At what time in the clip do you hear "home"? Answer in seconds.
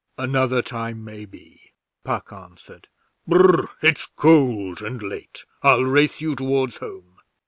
6.77-7.17